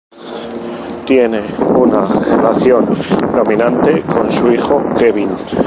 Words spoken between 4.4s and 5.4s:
hijo Kevin.